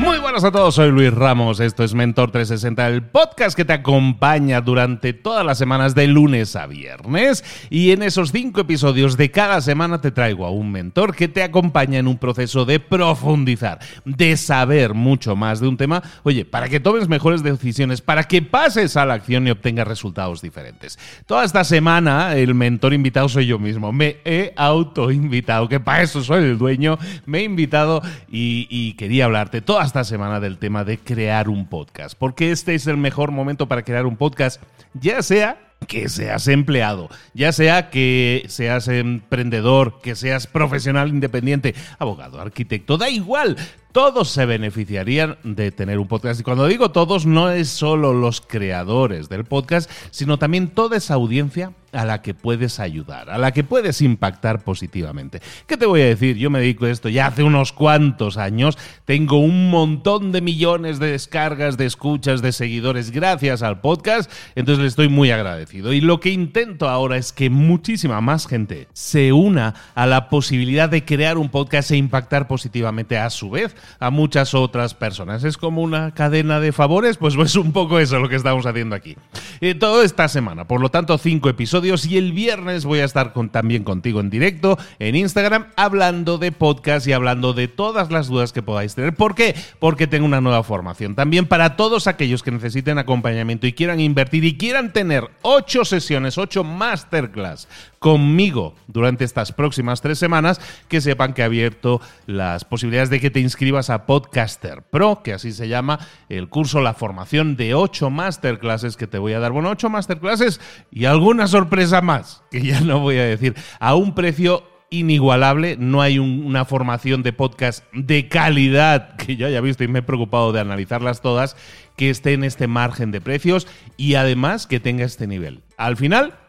[0.00, 3.74] Muy buenas a todos, soy Luis Ramos, esto es Mentor 360, el podcast que te
[3.74, 7.44] acompaña durante todas las semanas de lunes a viernes.
[7.68, 11.42] Y en esos cinco episodios de cada semana te traigo a un mentor que te
[11.42, 16.70] acompaña en un proceso de profundizar, de saber mucho más de un tema, oye, para
[16.70, 20.98] que tomes mejores decisiones, para que pases a la acción y obtengas resultados diferentes.
[21.26, 26.24] Toda esta semana el mentor invitado soy yo mismo, me he autoinvitado, que para eso
[26.24, 29.60] soy el dueño, me he invitado y, y quería hablarte.
[29.60, 33.66] Todas esta semana del tema de crear un podcast, porque este es el mejor momento
[33.66, 34.62] para crear un podcast,
[34.94, 35.58] ya sea
[35.88, 43.08] que seas empleado, ya sea que seas emprendedor, que seas profesional independiente, abogado, arquitecto, da
[43.08, 43.56] igual,
[43.92, 46.40] todos se beneficiarían de tener un podcast.
[46.40, 51.14] Y cuando digo todos, no es solo los creadores del podcast, sino también toda esa
[51.14, 55.40] audiencia a la que puedes ayudar, a la que puedes impactar positivamente.
[55.66, 56.36] ¿Qué te voy a decir?
[56.36, 60.98] Yo me dedico a esto ya hace unos cuantos años, tengo un montón de millones
[60.98, 65.92] de descargas, de escuchas, de seguidores gracias al podcast, entonces le estoy muy agradecido.
[65.92, 70.88] Y lo que intento ahora es que muchísima más gente se una a la posibilidad
[70.88, 75.44] de crear un podcast e impactar positivamente a su vez a muchas otras personas.
[75.44, 78.96] Es como una cadena de favores, pues es un poco eso lo que estamos haciendo
[78.96, 79.16] aquí.
[79.60, 83.32] Eh, todo esta semana, por lo tanto, cinco episodios y el viernes voy a estar
[83.32, 88.28] con, también contigo en directo en Instagram hablando de podcast y hablando de todas las
[88.28, 89.14] dudas que podáis tener.
[89.14, 89.54] ¿Por qué?
[89.78, 91.14] Porque tengo una nueva formación.
[91.14, 96.38] También para todos aquellos que necesiten acompañamiento y quieran invertir y quieran tener ocho sesiones,
[96.38, 103.10] ocho masterclass conmigo durante estas próximas tres semanas, que sepan que he abierto las posibilidades
[103.10, 107.56] de que te inscribas a Podcaster Pro, que así se llama el curso, la formación
[107.56, 109.52] de ocho masterclasses que te voy a dar.
[109.52, 110.60] Bueno, ocho masterclasses
[110.90, 116.02] y alguna sorpresa más, que ya no voy a decir, a un precio inigualable, no
[116.02, 120.52] hay una formación de podcast de calidad que yo haya visto y me he preocupado
[120.52, 121.56] de analizarlas todas,
[121.96, 125.62] que esté en este margen de precios y además que tenga este nivel.
[125.76, 126.39] Al final,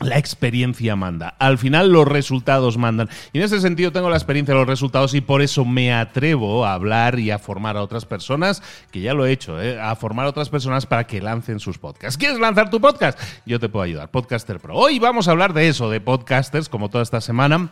[0.00, 1.34] la experiencia manda.
[1.38, 3.08] Al final los resultados mandan.
[3.32, 6.64] Y en ese sentido tengo la experiencia de los resultados y por eso me atrevo
[6.64, 9.80] a hablar y a formar a otras personas, que ya lo he hecho, ¿eh?
[9.80, 12.16] a formar a otras personas para que lancen sus podcasts.
[12.16, 13.18] ¿Quieres lanzar tu podcast?
[13.46, 14.10] Yo te puedo ayudar.
[14.10, 14.74] Podcaster Pro.
[14.74, 17.70] Hoy vamos a hablar de eso, de podcasters, como toda esta semana.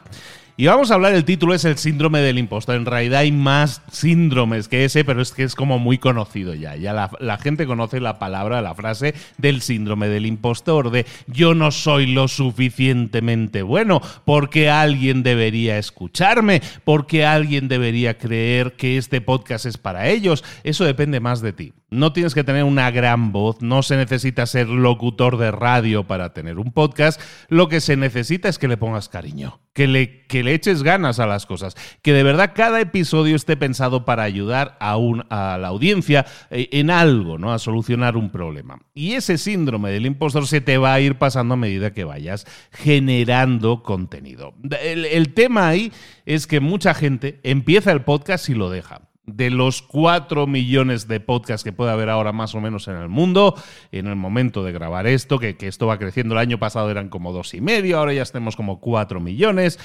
[0.61, 2.75] Y vamos a hablar, el título es el síndrome del impostor.
[2.75, 6.75] En realidad hay más síndromes que ese, pero es que es como muy conocido ya.
[6.75, 11.55] Ya la, la, gente conoce la palabra, la frase del síndrome del impostor, de yo
[11.55, 19.21] no soy lo suficientemente bueno, porque alguien debería escucharme, porque alguien debería creer que este
[19.21, 20.43] podcast es para ellos.
[20.65, 21.73] Eso depende más de ti.
[21.91, 26.35] No tienes que tener una gran voz, no se necesita ser locutor de radio para
[26.35, 27.19] tener un podcast.
[27.49, 31.19] Lo que se necesita es que le pongas cariño, que le, que le eches ganas
[31.19, 35.57] a las cosas, que de verdad cada episodio esté pensado para ayudar a, un, a
[35.57, 37.55] la audiencia eh, en algo, ¿no?
[37.55, 38.83] A solucionar un problema.
[38.93, 42.47] Y ese síndrome del impostor se te va a ir pasando a medida que vayas
[42.71, 44.53] generando contenido.
[44.83, 45.91] El, el tema ahí
[46.27, 51.21] es que mucha gente empieza el podcast y lo deja de los 4 millones de
[51.21, 53.55] podcasts que puede haber ahora más o menos en el mundo,
[53.93, 57.33] en el momento de grabar esto, que, esto va creciendo, el año pasado eran como
[57.33, 59.79] dos y medio, ahora ya estemos como 4 millones.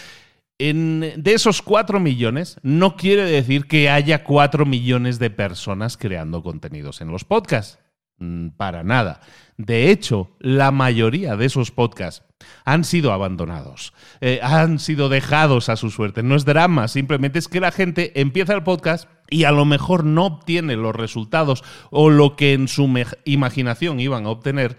[0.57, 7.01] De esos 4 millones, no quiere decir que haya 4 millones de personas creando contenidos
[7.01, 7.79] en los podcasts.
[8.19, 9.19] Mm, para nada.
[9.57, 12.23] De hecho, la mayoría de esos podcasts
[12.65, 16.23] han sido abandonados, eh, han sido dejados a su suerte.
[16.23, 20.03] No es drama, simplemente es que la gente empieza el podcast y a lo mejor
[20.03, 22.89] no obtiene los resultados o lo que en su
[23.25, 24.77] imaginación iban a obtener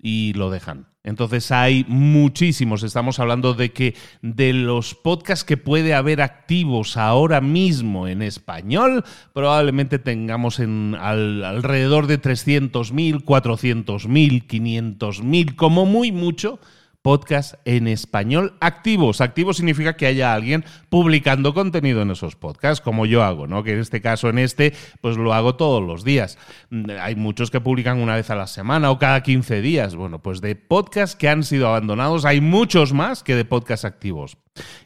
[0.00, 0.86] y lo dejan.
[1.02, 7.40] Entonces hay muchísimos, estamos hablando de que de los podcasts que puede haber activos ahora
[7.40, 16.60] mismo en español, probablemente tengamos en alrededor de 300.000, 400.000, 500.000, como muy mucho,
[17.02, 19.20] podcast en español activos.
[19.20, 23.62] Activos significa que haya alguien publicando contenido en esos podcasts, como yo hago, ¿no?
[23.62, 26.38] Que en este caso, en este, pues lo hago todos los días.
[26.70, 29.96] Mm, hay muchos que publican una vez a la semana o cada 15 días.
[29.96, 34.36] Bueno, pues de podcasts que han sido abandonados hay muchos más que de podcasts activos.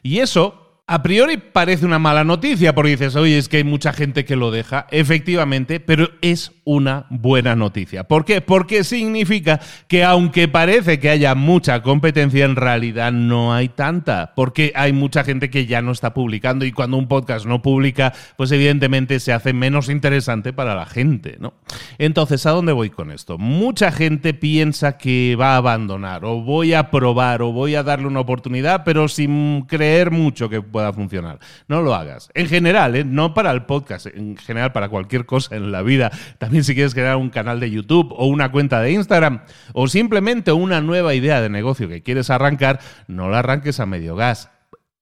[0.03, 3.91] Y eso a priori parece una mala noticia porque dices, oye, es que hay mucha
[3.91, 8.03] gente que lo deja, efectivamente, pero es una buena noticia.
[8.03, 8.41] ¿Por qué?
[8.41, 14.73] Porque significa que aunque parece que haya mucha competencia, en realidad no hay tanta, porque
[14.75, 18.51] hay mucha gente que ya no está publicando y cuando un podcast no publica, pues
[18.51, 21.55] evidentemente se hace menos interesante para la gente, ¿no?
[21.97, 23.39] Entonces, ¿a dónde voy con esto?
[23.39, 28.05] Mucha gente piensa que va a abandonar o voy a probar o voy a darle
[28.05, 31.39] una oportunidad, pero sin creer mucho que pueda funcionar.
[31.69, 32.29] No lo hagas.
[32.33, 33.05] En general, ¿eh?
[33.05, 36.11] no para el podcast, en general para cualquier cosa en la vida.
[36.37, 40.51] También si quieres crear un canal de YouTube o una cuenta de Instagram o simplemente
[40.51, 44.49] una nueva idea de negocio que quieres arrancar, no la arranques a medio gas.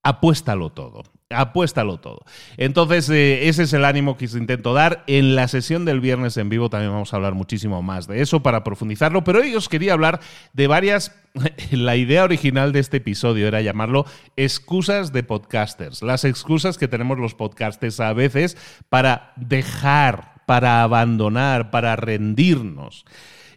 [0.03, 2.25] Apuéstalo todo apuéstalo todo.
[2.57, 5.03] Entonces, eh, ese es el ánimo que intento dar.
[5.07, 8.41] En la sesión del viernes en vivo también vamos a hablar muchísimo más de eso
[8.41, 10.19] para profundizarlo, pero hoy os quería hablar
[10.53, 11.15] de varias...
[11.71, 14.05] la idea original de este episodio era llamarlo
[14.35, 18.55] excusas de podcasters, las excusas que tenemos los podcasters a veces
[18.89, 23.05] para dejar, para abandonar, para rendirnos.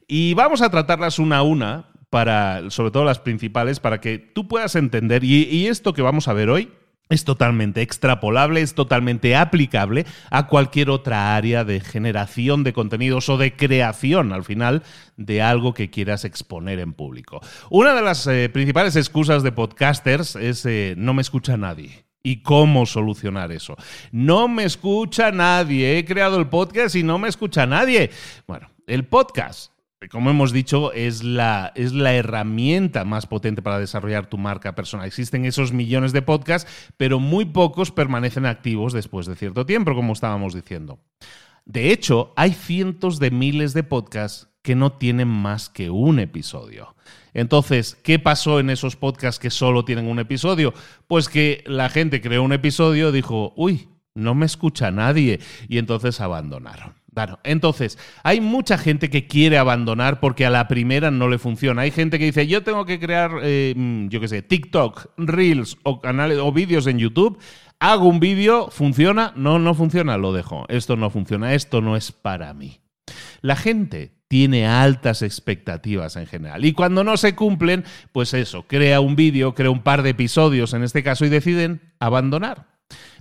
[0.09, 4.49] Y vamos a tratarlas una a una, para, sobre todo las principales, para que tú
[4.49, 6.71] puedas entender, y esto que vamos a ver hoy,
[7.09, 13.39] es totalmente extrapolable, es totalmente aplicable a cualquier otra área de generación de contenidos o
[13.39, 14.83] de creación al final
[15.17, 17.41] de algo que quieras exponer en público.
[17.71, 22.07] Una de las eh, principales excusas de podcasters es eh, no me escucha nadie.
[22.23, 23.77] ¿Y cómo solucionar eso?
[24.11, 25.97] No me escucha nadie.
[25.97, 28.11] He creado el podcast y no me escucha nadie.
[28.49, 29.71] Bueno, el podcast
[30.11, 35.07] como hemos dicho, es la, es la herramienta más potente para desarrollar tu marca personal.
[35.07, 40.13] Existen esos millones de podcasts, pero muy pocos permanecen activos después de cierto tiempo, como
[40.13, 41.01] estábamos diciendo.
[41.65, 46.95] De hecho, hay cientos de miles de podcasts que no tienen más que un episodio.
[47.35, 50.75] Entonces, ¿qué pasó en esos podcasts que solo tienen un episodio?
[51.07, 56.21] Pues que la gente creó un episodio, dijo, uy, no me escucha nadie, y entonces
[56.21, 56.95] abandonaron.
[57.17, 61.81] Claro, entonces, hay mucha gente que quiere abandonar porque a la primera no le funciona.
[61.81, 65.79] Hay gente que dice, yo tengo que crear, eh, mm, yo qué sé, TikTok, Reels
[65.83, 67.39] o canales o vídeos en YouTube.
[67.79, 70.67] Hago un vídeo, funciona, no, no funciona, lo dejo.
[70.69, 72.81] Esto no funciona, esto no es para mí.
[73.41, 76.67] La gente tiene altas expectativas en general.
[76.67, 80.75] Y cuando no se cumplen, pues eso, crea un vídeo, crea un par de episodios
[80.75, 82.76] en este caso y deciden abandonar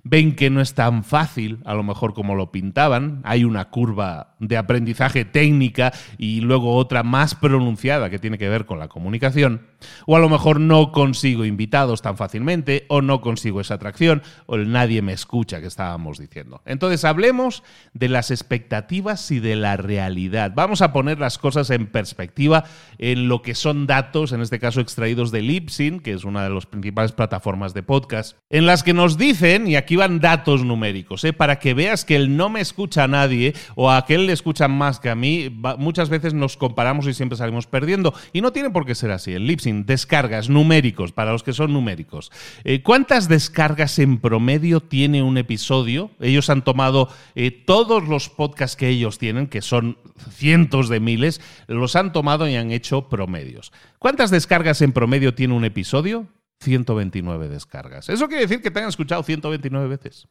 [0.05, 4.35] ven que no es tan fácil, a lo mejor como lo pintaban, hay una curva
[4.39, 9.65] de aprendizaje técnica y luego otra más pronunciada que tiene que ver con la comunicación,
[10.05, 14.55] o a lo mejor no consigo invitados tan fácilmente, o no consigo esa atracción, o
[14.55, 16.61] el nadie me escucha que estábamos diciendo.
[16.65, 20.51] Entonces hablemos de las expectativas y de la realidad.
[20.55, 22.65] Vamos a poner las cosas en perspectiva
[22.99, 26.51] en lo que son datos, en este caso extraídos de Libsyn, que es una de
[26.51, 31.23] las principales plataformas de podcast, en las que nos dicen, y aquí van datos numéricos,
[31.23, 31.33] ¿eh?
[31.33, 34.71] para que veas que el no me escucha a nadie o a aquel le escuchan
[34.71, 38.13] más que a mí, muchas veces nos comparamos y siempre salimos perdiendo.
[38.33, 39.33] Y no tiene por qué ser así.
[39.33, 42.31] El Lipsing, descargas numéricos, para los que son numéricos.
[42.63, 46.11] Eh, ¿Cuántas descargas en promedio tiene un episodio?
[46.19, 49.97] Ellos han tomado eh, todos los podcasts que ellos tienen, que son
[50.31, 53.71] cientos de miles, los han tomado y han hecho promedios.
[53.99, 56.27] ¿Cuántas descargas en promedio tiene un episodio?
[56.59, 58.09] 129 descargas.
[58.09, 60.27] Eso quiere decir que te han escuchado 129 veces.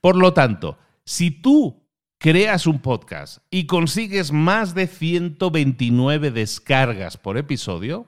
[0.00, 1.86] Por lo tanto, si tú
[2.18, 8.06] creas un podcast y consigues más de 129 descargas por episodio,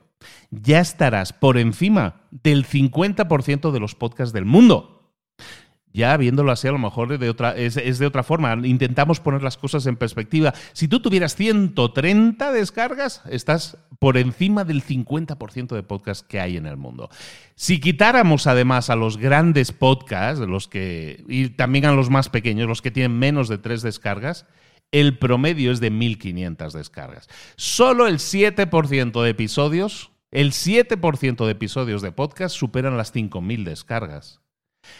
[0.51, 4.98] ya estarás por encima del 50% de los podcasts del mundo
[5.93, 8.53] ya viéndolo así, a lo mejor otra, es, de otra forma.
[8.63, 10.53] Intentamos poner las cosas en perspectiva.
[10.73, 16.65] Si tú tuvieras 130 descargas, estás por encima del 50% de podcasts que hay en
[16.65, 17.09] el mundo.
[17.55, 22.67] Si quitáramos además a los grandes podcasts, los que, y también a los más pequeños,
[22.67, 24.45] los que tienen menos de tres descargas,
[24.91, 27.27] el promedio es de 1.500 descargas.
[27.55, 34.41] Solo el 7% de episodios, el 7% de episodios de podcast superan las 5.000 descargas.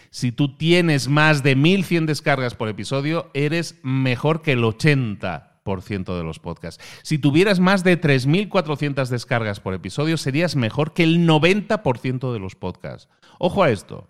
[0.09, 6.23] Si tú tienes más de 1100 descargas por episodio, eres mejor que el 80% de
[6.23, 6.83] los podcasts.
[7.03, 12.55] Si tuvieras más de 3400 descargas por episodio, serías mejor que el 90% de los
[12.55, 13.09] podcasts.
[13.37, 14.09] Ojo a esto.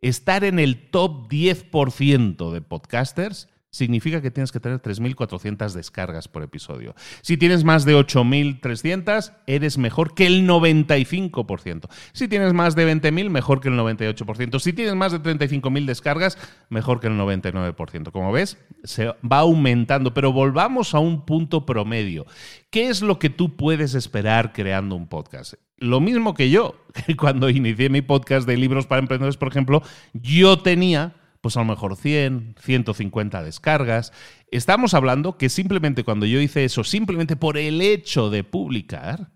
[0.00, 6.42] Estar en el top 10% de podcasters significa que tienes que tener 3.400 descargas por
[6.42, 6.94] episodio.
[7.22, 11.88] Si tienes más de 8.300, eres mejor que el 95%.
[12.12, 14.58] Si tienes más de 20.000, mejor que el 98%.
[14.58, 18.10] Si tienes más de 35.000 descargas, mejor que el 99%.
[18.10, 22.26] Como ves, se va aumentando, pero volvamos a un punto promedio.
[22.70, 25.54] ¿Qué es lo que tú puedes esperar creando un podcast?
[25.78, 26.84] Lo mismo que yo,
[27.18, 31.66] cuando inicié mi podcast de libros para emprendedores, por ejemplo, yo tenía pues a lo
[31.66, 34.12] mejor 100, 150 descargas.
[34.50, 39.30] Estamos hablando que simplemente cuando yo hice eso, simplemente por el hecho de publicar,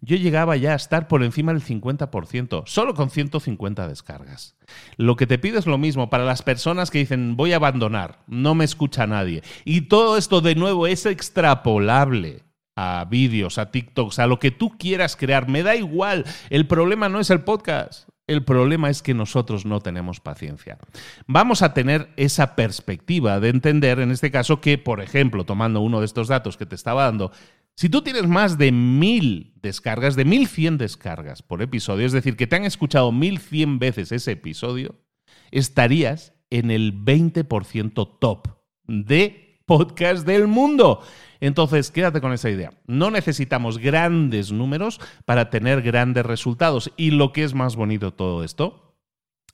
[0.00, 4.56] yo llegaba ya a estar por encima del 50%, solo con 150 descargas.
[4.96, 8.20] Lo que te pido es lo mismo para las personas que dicen voy a abandonar,
[8.26, 9.42] no me escucha nadie.
[9.64, 12.42] Y todo esto de nuevo es extrapolable
[12.76, 15.48] a vídeos, a TikToks, a lo que tú quieras crear.
[15.48, 18.08] Me da igual, el problema no es el podcast.
[18.26, 20.78] El problema es que nosotros no tenemos paciencia.
[21.26, 26.00] Vamos a tener esa perspectiva de entender, en este caso, que, por ejemplo, tomando uno
[26.00, 27.32] de estos datos que te estaba dando,
[27.76, 32.36] si tú tienes más de mil descargas, de mil cien descargas por episodio, es decir,
[32.36, 35.00] que te han escuchado mil cien veces ese episodio,
[35.50, 38.48] estarías en el 20% top
[38.86, 41.00] de podcast del mundo.
[41.40, 42.72] Entonces, quédate con esa idea.
[42.86, 46.92] No necesitamos grandes números para tener grandes resultados.
[46.96, 48.96] Y lo que es más bonito de todo esto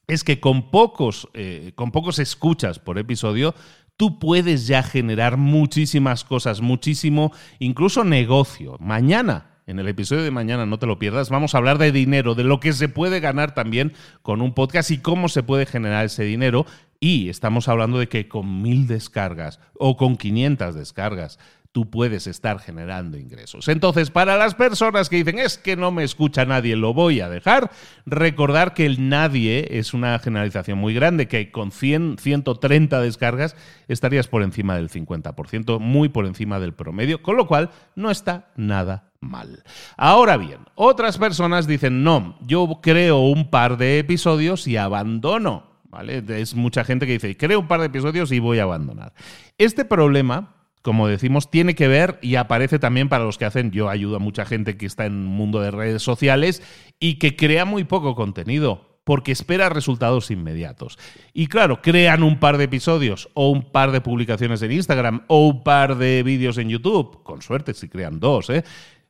[0.07, 3.55] es que con pocos, eh, con pocos escuchas por episodio,
[3.97, 8.77] tú puedes ya generar muchísimas cosas, muchísimo, incluso negocio.
[8.81, 12.35] Mañana en el episodio de mañana, no te lo pierdas, vamos a hablar de dinero,
[12.35, 16.07] de lo que se puede ganar también con un podcast y cómo se puede generar
[16.07, 16.67] ese dinero.
[17.01, 21.39] Y estamos hablando de que con mil descargas o con 500 descargas
[21.73, 23.69] tú puedes estar generando ingresos.
[23.69, 27.29] Entonces, para las personas que dicen, es que no me escucha nadie, lo voy a
[27.29, 27.71] dejar,
[28.07, 33.57] recordar que el nadie es una generalización muy grande, que con 100, 130 descargas
[33.89, 38.51] estarías por encima del 50%, muy por encima del promedio, con lo cual no está
[38.57, 39.63] nada mal.
[39.97, 45.70] Ahora bien, otras personas dicen, no, yo creo un par de episodios y abandono.
[45.91, 46.23] ¿Vale?
[46.41, 49.13] Es mucha gente que dice, creo un par de episodios y voy a abandonar.
[49.59, 53.91] Este problema como decimos, tiene que ver y aparece también para los que hacen, yo
[53.91, 56.63] ayudo a mucha gente que está en el mundo de redes sociales
[56.99, 60.99] y que crea muy poco contenido porque espera resultados inmediatos.
[61.33, 65.49] Y claro, crean un par de episodios o un par de publicaciones en Instagram o
[65.49, 68.65] un par de vídeos en YouTube, con suerte si crean dos, ¿eh?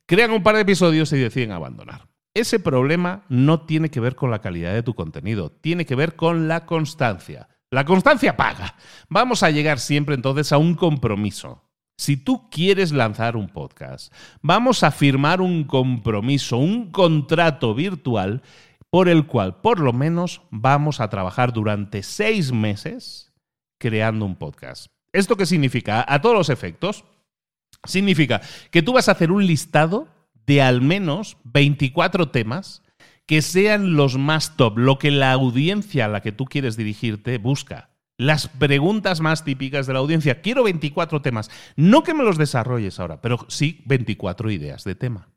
[0.05, 2.10] crean un par de episodios y deciden abandonar.
[2.33, 6.15] Ese problema no tiene que ver con la calidad de tu contenido, tiene que ver
[6.15, 7.49] con la constancia.
[7.69, 8.75] La constancia paga.
[9.09, 11.63] Vamos a llegar siempre entonces a un compromiso.
[11.97, 18.41] Si tú quieres lanzar un podcast, vamos a firmar un compromiso, un contrato virtual
[18.89, 23.33] por el cual por lo menos vamos a trabajar durante seis meses
[23.77, 24.87] creando un podcast.
[25.13, 26.05] ¿Esto qué significa?
[26.07, 27.03] A todos los efectos,
[27.83, 30.07] significa que tú vas a hacer un listado
[30.51, 32.83] de al menos 24 temas
[33.25, 37.37] que sean los más top, lo que la audiencia a la que tú quieres dirigirte
[37.37, 37.91] busca.
[38.17, 40.41] Las preguntas más típicas de la audiencia.
[40.41, 41.49] Quiero 24 temas.
[41.77, 45.29] No que me los desarrolles ahora, pero sí 24 ideas de tema.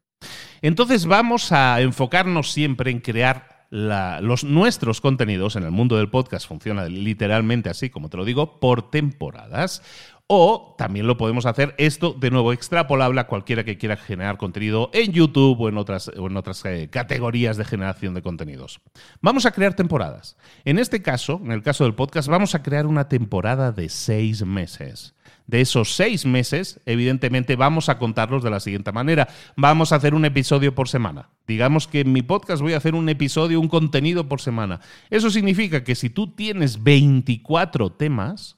[0.62, 6.46] Entonces vamos a enfocarnos siempre en crear los, nuestros contenidos en el mundo del podcast
[6.46, 9.82] funciona literalmente así, como te lo digo, por temporadas.
[10.26, 14.88] O también lo podemos hacer esto de nuevo extrapolable a cualquiera que quiera generar contenido
[14.94, 18.80] en YouTube o en otras, en otras eh, categorías de generación de contenidos.
[19.20, 20.38] Vamos a crear temporadas.
[20.64, 24.42] En este caso, en el caso del podcast, vamos a crear una temporada de seis
[24.46, 25.14] meses.
[25.46, 29.28] De esos seis meses, evidentemente, vamos a contarlos de la siguiente manera.
[29.56, 31.28] Vamos a hacer un episodio por semana.
[31.46, 34.80] Digamos que en mi podcast voy a hacer un episodio, un contenido por semana.
[35.10, 38.56] Eso significa que si tú tienes 24 temas,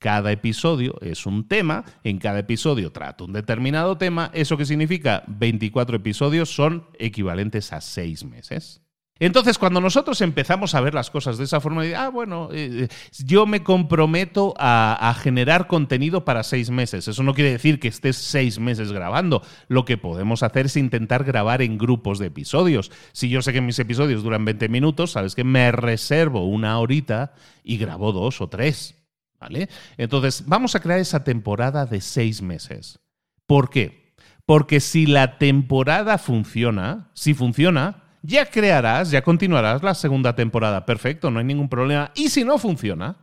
[0.00, 5.22] cada episodio es un tema, en cada episodio trato un determinado tema, eso que significa
[5.28, 8.80] 24 episodios son equivalentes a 6 meses.
[9.22, 12.88] Entonces, cuando nosotros empezamos a ver las cosas de esa forma, ah, bueno, eh,
[13.18, 17.06] yo me comprometo a, a, generar contenido para seis meses.
[17.06, 19.42] Eso no quiere decir que estés seis meses grabando.
[19.68, 22.90] Lo que podemos hacer es intentar grabar en grupos de episodios.
[23.12, 27.34] Si yo sé que mis episodios duran 20 minutos, sabes que me reservo una horita
[27.62, 28.99] y grabo dos o tres.
[29.40, 29.68] ¿Vale?
[29.96, 32.98] Entonces, vamos a crear esa temporada de seis meses.
[33.46, 34.14] ¿Por qué?
[34.44, 40.84] Porque si la temporada funciona, si funciona, ya crearás, ya continuarás la segunda temporada.
[40.84, 42.10] Perfecto, no hay ningún problema.
[42.14, 43.16] Y si no funciona,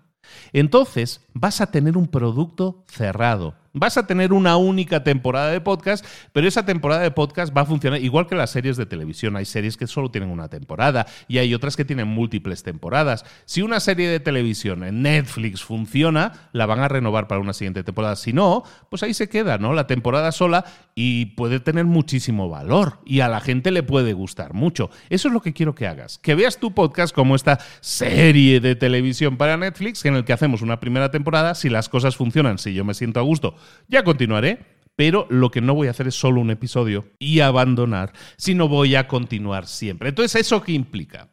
[0.53, 3.55] entonces vas a tener un producto cerrado.
[3.79, 6.03] Vas a tener una única temporada de podcast,
[6.34, 9.36] pero esa temporada de podcast va a funcionar igual que las series de televisión.
[9.36, 13.24] Hay series que solo tienen una temporada y hay otras que tienen múltiples temporadas.
[13.46, 17.84] Si una serie de televisión en Netflix funciona, la van a renovar para una siguiente
[17.84, 18.15] temporada.
[18.15, 19.74] Si no, pues ahí se queda, ¿no?
[19.74, 20.65] La temporada sola
[20.96, 24.89] y puede tener muchísimo valor y a la gente le puede gustar mucho.
[25.10, 26.17] Eso es lo que quiero que hagas.
[26.17, 30.63] Que veas tu podcast como esta serie de televisión para Netflix en el que hacemos
[30.63, 31.53] una primera temporada.
[31.53, 33.55] Si las cosas funcionan, si yo me siento a gusto,
[33.88, 38.13] ya continuaré, pero lo que no voy a hacer es solo un episodio y abandonar,
[38.36, 40.09] sino voy a continuar siempre.
[40.09, 41.29] Entonces, ¿eso qué implica?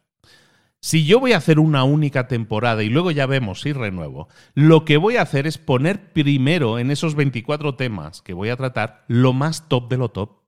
[0.79, 4.85] Si yo voy a hacer una única temporada y luego ya vemos si renuevo, lo
[4.85, 9.03] que voy a hacer es poner primero en esos 24 temas que voy a tratar
[9.07, 10.43] lo más top de lo top.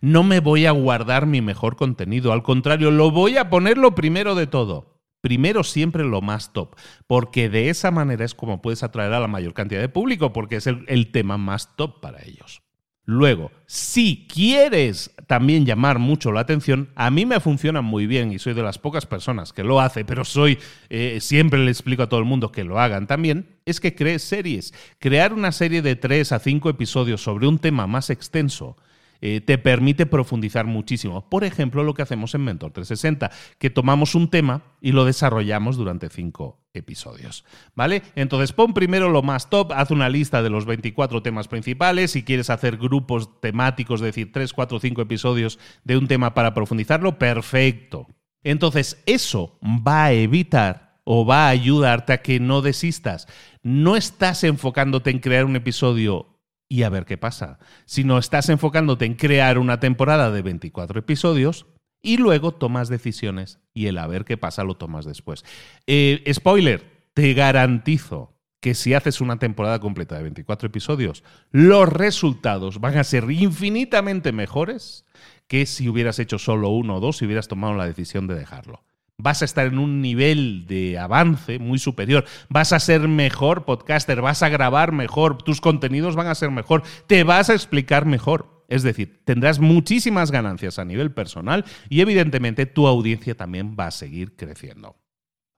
[0.00, 3.94] No me voy a guardar mi mejor contenido, al contrario, lo voy a poner lo
[3.94, 4.95] primero de todo
[5.26, 6.76] primero siempre lo más top,
[7.08, 10.54] porque de esa manera es como puedes atraer a la mayor cantidad de público, porque
[10.54, 12.62] es el, tema más top para ellos.
[13.04, 18.38] Luego, si quieres también llamar mucho la atención, a mí me funciona muy bien y
[18.38, 22.08] soy de las pocas personas que lo hace, pero soy, eh, siempre le explico a
[22.08, 24.74] todo el mundo que lo hagan también, es que crees series.
[25.00, 28.76] Crear una serie de 3 a 5 episodios sobre un tema más extenso
[29.20, 31.28] eh, te permite profundizar muchísimo.
[31.28, 35.76] Por ejemplo, lo que hacemos en Mentor 360, que tomamos un tema y lo desarrollamos
[35.76, 37.44] durante cinco episodios.
[37.74, 38.02] ¿Vale?
[38.14, 42.12] Entonces pon primero lo más top, haz una lista de los 24 temas principales.
[42.12, 46.54] Si quieres hacer grupos temáticos, es decir, 3, 4, 5 episodios de un tema para
[46.54, 48.06] profundizarlo, perfecto.
[48.42, 53.26] Entonces, eso va a evitar o va a ayudarte a que no desistas.
[53.62, 56.35] No estás enfocándote en crear un episodio
[56.68, 57.58] y a ver qué pasa.
[57.84, 61.66] Si no estás enfocándote en crear una temporada de 24 episodios
[62.02, 65.44] y luego tomas decisiones y el a ver qué pasa lo tomas después.
[65.86, 72.80] Eh, spoiler, te garantizo que si haces una temporada completa de 24 episodios, los resultados
[72.80, 75.04] van a ser infinitamente mejores
[75.46, 78.82] que si hubieras hecho solo uno o dos y hubieras tomado la decisión de dejarlo
[79.18, 84.20] vas a estar en un nivel de avance muy superior, vas a ser mejor podcaster,
[84.20, 88.64] vas a grabar mejor, tus contenidos van a ser mejor, te vas a explicar mejor.
[88.68, 93.92] Es decir, tendrás muchísimas ganancias a nivel personal y evidentemente tu audiencia también va a
[93.92, 94.96] seguir creciendo.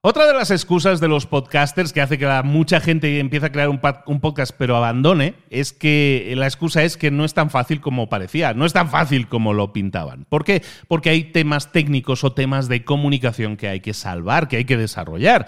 [0.01, 3.69] Otra de las excusas de los podcasters que hace que mucha gente empiece a crear
[3.69, 8.09] un, podcast pero abandone es que la excusa es que no es tan fácil como
[8.09, 10.25] parecía, no es tan fácil como lo pintaban.
[10.29, 10.63] ¿Por qué?
[10.87, 14.77] Porque hay temas técnicos o temas de comunicación que hay que salvar, que hay que
[14.77, 15.47] desarrollar.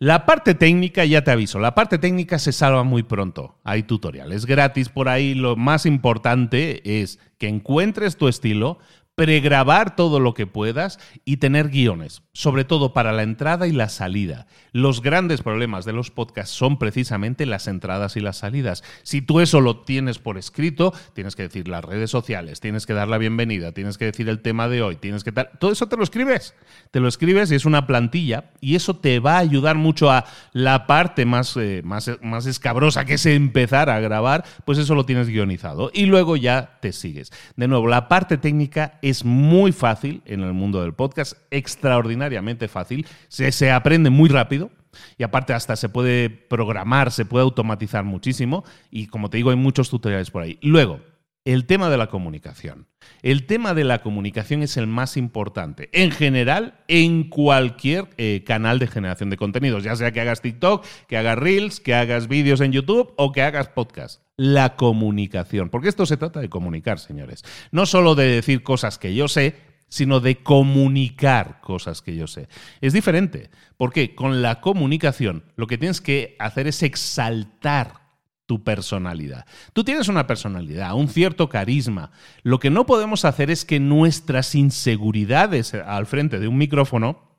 [0.00, 3.60] La parte técnica, ya te aviso, la parte técnica se salva muy pronto.
[3.62, 5.32] Hay tutoriales gratis por ahí.
[5.32, 8.80] Lo más importante es que encuentres tu estilo,
[9.22, 13.88] pregrabar todo lo que puedas y tener guiones, sobre todo para la entrada y la
[13.88, 14.48] salida.
[14.72, 18.82] Los grandes problemas de los podcasts son precisamente las entradas y las salidas.
[19.04, 22.94] Si tú eso lo tienes por escrito, tienes que decir las redes sociales, tienes que
[22.94, 25.86] dar la bienvenida, tienes que decir el tema de hoy, tienes que tal, todo eso
[25.86, 26.56] te lo escribes.
[26.90, 30.24] Te lo escribes y es una plantilla y eso te va a ayudar mucho a
[30.52, 35.06] la parte más, eh, más, más escabrosa que es empezar a grabar, pues eso lo
[35.06, 37.30] tienes guionizado y luego ya te sigues.
[37.54, 43.06] De nuevo, la parte técnica es muy fácil en el mundo del podcast, extraordinariamente fácil,
[43.28, 44.70] se, aprende muy rápido.
[45.16, 49.56] Y aparte hasta se puede programar, se puede automatizar muchísimo y como te digo hay
[49.56, 50.58] muchos tutoriales por ahí.
[50.60, 51.00] Luego,
[51.44, 52.86] el tema de la comunicación.
[53.22, 58.78] El tema de la comunicación es el más importante, en general, en cualquier eh, canal
[58.78, 62.60] de generación de contenidos, ya sea que hagas TikTok, que hagas Reels, que hagas vídeos
[62.60, 64.22] en YouTube o que hagas podcast.
[64.44, 67.44] La comunicación, porque esto se trata de comunicar, señores.
[67.70, 69.54] No solo de decir cosas que yo sé,
[69.86, 72.48] sino de comunicar cosas que yo sé.
[72.80, 78.00] Es diferente, porque con la comunicación lo que tienes que hacer es exaltar
[78.46, 79.46] tu personalidad.
[79.74, 82.10] Tú tienes una personalidad, un cierto carisma.
[82.42, 87.31] Lo que no podemos hacer es que nuestras inseguridades al frente de un micrófono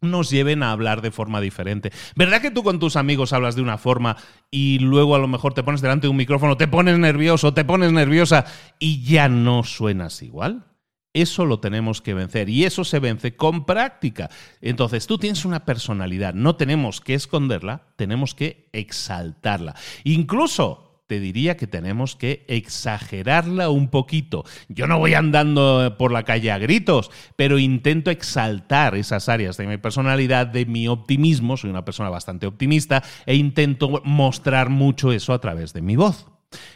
[0.00, 1.92] nos lleven a hablar de forma diferente.
[2.16, 4.16] ¿Verdad que tú con tus amigos hablas de una forma
[4.50, 7.64] y luego a lo mejor te pones delante de un micrófono, te pones nervioso, te
[7.64, 8.44] pones nerviosa
[8.78, 10.66] y ya no suenas igual?
[11.12, 14.30] Eso lo tenemos que vencer y eso se vence con práctica.
[14.60, 19.74] Entonces tú tienes una personalidad, no tenemos que esconderla, tenemos que exaltarla.
[20.04, 24.44] Incluso te diría que tenemos que exagerarla un poquito.
[24.68, 29.66] Yo no voy andando por la calle a gritos, pero intento exaltar esas áreas de
[29.66, 35.32] mi personalidad, de mi optimismo, soy una persona bastante optimista, e intento mostrar mucho eso
[35.32, 36.28] a través de mi voz.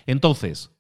[0.05, 0.73] Entonces,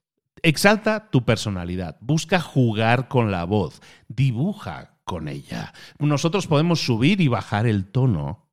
[0.43, 5.73] Exalta tu personalidad, busca jugar con la voz, dibuja con ella.
[5.99, 8.51] Nosotros podemos subir y bajar el tono,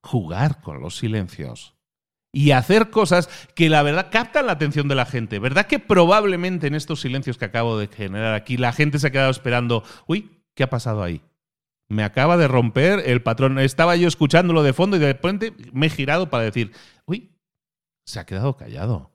[0.00, 1.77] jugar con los silencios
[2.32, 5.38] y hacer cosas que la verdad captan la atención de la gente.
[5.38, 9.10] ¿Verdad que probablemente en estos silencios que acabo de generar aquí la gente se ha
[9.10, 11.22] quedado esperando, uy, ¿qué ha pasado ahí?
[11.88, 13.58] Me acaba de romper el patrón.
[13.58, 16.72] Estaba yo escuchándolo de fondo y de repente me he girado para decir,
[17.06, 17.34] uy,
[18.06, 19.10] se ha quedado callado.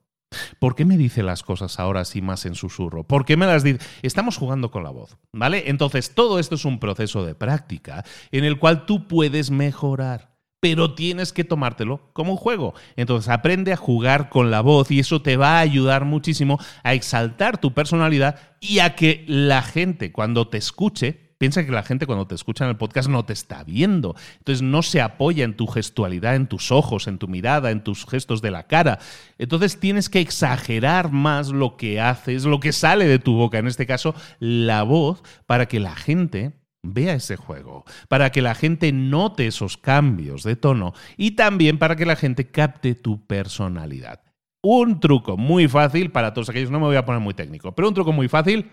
[0.58, 3.04] ¿Por qué me dice las cosas ahora así más en susurro?
[3.04, 3.80] ¿Por qué me las dice?
[4.02, 5.65] Estamos jugando con la voz, ¿vale?
[5.67, 10.32] Entonces, todo esto es un proceso de práctica en el cual tú puedes mejorar
[10.63, 12.73] pero tienes que tomártelo como un juego.
[12.95, 16.93] Entonces aprende a jugar con la voz y eso te va a ayudar muchísimo a
[16.93, 22.06] exaltar tu personalidad y a que la gente cuando te escuche Piensa que la gente
[22.06, 24.15] cuando te escucha en el podcast no te está viendo.
[24.38, 28.06] Entonces no se apoya en tu gestualidad, en tus ojos, en tu mirada, en tus
[28.06, 28.99] gestos de la cara.
[29.38, 33.67] Entonces tienes que exagerar más lo que haces, lo que sale de tu boca, en
[33.67, 38.91] este caso la voz, para que la gente vea ese juego, para que la gente
[38.91, 44.21] note esos cambios de tono y también para que la gente capte tu personalidad.
[44.61, 47.87] Un truco muy fácil para todos aquellos, no me voy a poner muy técnico, pero
[47.87, 48.69] un truco muy fácil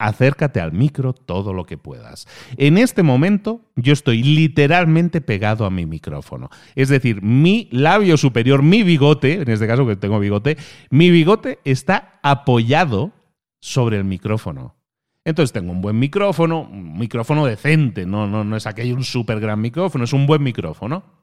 [0.00, 2.26] acércate al micro todo lo que puedas.
[2.56, 6.48] En este momento yo estoy literalmente pegado a mi micrófono.
[6.74, 10.56] Es decir, mi labio superior, mi bigote, en este caso que tengo bigote,
[10.88, 13.12] mi bigote está apoyado
[13.60, 14.79] sobre el micrófono.
[15.24, 19.40] Entonces tengo un buen micrófono, un micrófono decente, no, no, no es aquello un súper
[19.40, 21.20] gran micrófono, es un buen micrófono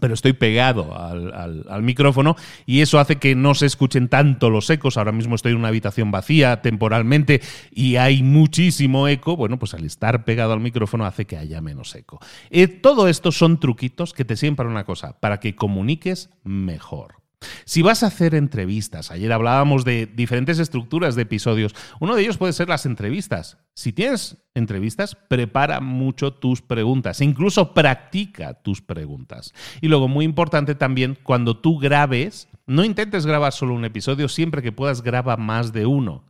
[0.00, 4.96] pero estoy pegado al, micrófono y eso hace que no se escuchen tanto los ecos.
[4.96, 9.36] Ahora mismo estoy en una habitación vacía temporalmente y hay muchísimo eco.
[9.36, 12.20] Bueno, pues al estar pegado al micrófono hace que haya menos eco.
[12.50, 17.23] Eh, todo esto son truquitos que te sirven para una cosa, para que comuniques mejor.
[17.64, 22.38] Si vas a hacer entrevistas, ayer hablábamos de diferentes estructuras de episodios, uno de ellos
[22.38, 23.58] puede ser las entrevistas.
[23.74, 29.52] Si tienes entrevistas, prepara mucho tus preguntas, incluso practica tus preguntas.
[29.80, 34.62] Y luego, muy importante también, cuando tú grabes, no intentes grabar solo un episodio, siempre
[34.62, 36.24] que puedas graba más de uno.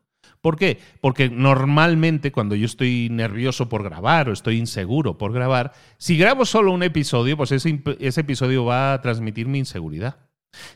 [0.44, 0.78] ¿Por qué?
[1.00, 6.44] Porque normalmente cuando yo estoy nervioso por grabar o estoy inseguro por grabar, si grabo
[6.44, 10.16] solo un episodio, pues ese, ese episodio va a transmitir mi inseguridad.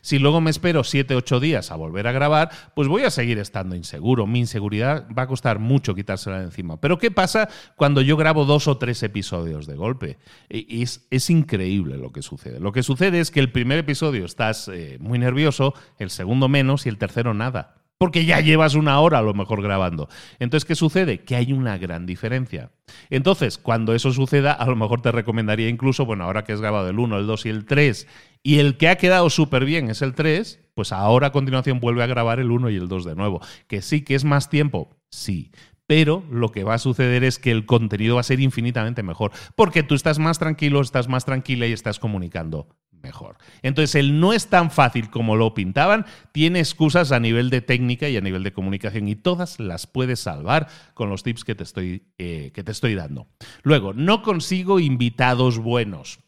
[0.01, 3.39] Si luego me espero 7, 8 días a volver a grabar, pues voy a seguir
[3.39, 4.27] estando inseguro.
[4.27, 6.79] Mi inseguridad va a costar mucho quitársela de encima.
[6.79, 10.17] Pero ¿qué pasa cuando yo grabo dos o tres episodios de golpe?
[10.49, 12.59] Es, es increíble lo que sucede.
[12.59, 16.85] Lo que sucede es que el primer episodio estás eh, muy nervioso, el segundo menos
[16.85, 20.07] y el tercero nada porque ya llevas una hora a lo mejor grabando.
[20.39, 21.19] Entonces, ¿qué sucede?
[21.19, 22.71] Que hay una gran diferencia.
[23.09, 26.89] Entonces, cuando eso suceda, a lo mejor te recomendaría incluso, bueno, ahora que has grabado
[26.89, 28.07] el 1, el 2 y el 3,
[28.41, 32.01] y el que ha quedado súper bien es el 3, pues ahora a continuación vuelve
[32.01, 33.41] a grabar el 1 y el 2 de nuevo.
[33.67, 35.51] Que sí, que es más tiempo, sí.
[35.85, 39.31] Pero lo que va a suceder es que el contenido va a ser infinitamente mejor,
[39.55, 42.69] porque tú estás más tranquilo, estás más tranquila y estás comunicando
[43.01, 43.37] mejor.
[43.61, 48.09] Entonces, el no es tan fácil como lo pintaban, tiene excusas a nivel de técnica
[48.09, 51.63] y a nivel de comunicación y todas las puedes salvar con los tips que te
[51.63, 53.27] estoy, eh, que te estoy dando.
[53.63, 56.19] Luego, no consigo invitados buenos.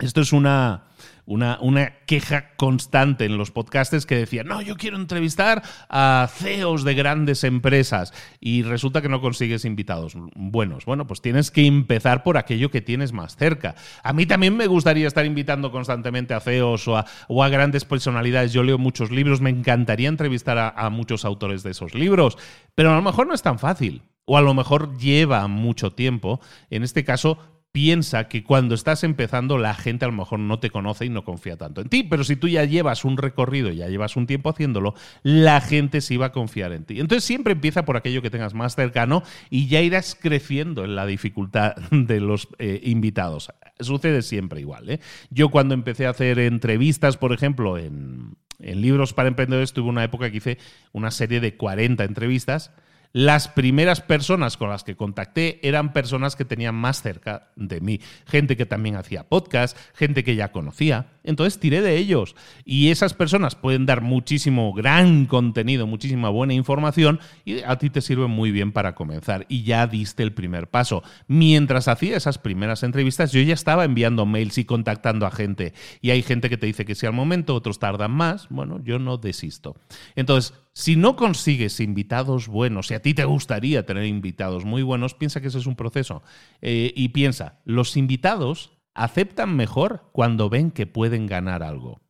[0.00, 0.88] Esto es una,
[1.26, 6.84] una, una, queja constante en los podcasters que decían, no, yo quiero entrevistar a CEOs
[6.84, 10.84] de grandes empresas y resulta que no consigues invitados buenos.
[10.84, 13.74] Bueno, pues tienes que empezar por aquello que tienes más cerca.
[14.02, 16.96] A mí también me gustaría estar invitando constantemente a CEOs o
[17.42, 18.52] a, grandes personalidades.
[18.52, 22.36] Yo leo muchos libros, me encantaría entrevistar a muchos autores de esos libros,
[22.74, 26.40] pero a lo mejor no es tan fácil o a lo mejor lleva mucho tiempo.
[26.70, 27.38] En este caso,
[27.74, 31.24] piensa que cuando estás empezando la gente a lo mejor no te conoce y no
[31.24, 34.48] confía tanto en ti, pero si tú ya llevas un recorrido, ya llevas un tiempo
[34.48, 37.00] haciéndolo, la gente sí va a confiar en ti.
[37.00, 41.04] Entonces siempre empieza por aquello que tengas más cercano y ya irás creciendo en la
[41.04, 43.50] dificultad de los eh, invitados.
[43.80, 44.88] Sucede siempre igual.
[44.88, 45.00] ¿eh?
[45.30, 50.04] Yo cuando empecé a hacer entrevistas, por ejemplo, en, en Libros para Emprendedores, tuve una
[50.04, 50.58] época que hice
[50.92, 52.70] una serie de 40 entrevistas
[53.14, 58.00] las primeras personas con las que contacté eran personas que tenían más cerca de mí,
[58.26, 61.13] gente que también hacía podcast, gente que ya conocía.
[61.24, 67.18] Entonces tiré de ellos y esas personas pueden dar muchísimo gran contenido, muchísima buena información
[67.44, 71.02] y a ti te sirve muy bien para comenzar y ya diste el primer paso.
[71.26, 76.10] Mientras hacía esas primeras entrevistas yo ya estaba enviando mails y contactando a gente y
[76.10, 78.48] hay gente que te dice que sí al momento, otros tardan más.
[78.50, 79.76] Bueno, yo no desisto.
[80.14, 85.14] Entonces, si no consigues invitados buenos, si a ti te gustaría tener invitados muy buenos,
[85.14, 86.22] piensa que ese es un proceso.
[86.60, 92.00] Eh, y piensa, los invitados aceptan mejor cuando ven que pueden ganar algo.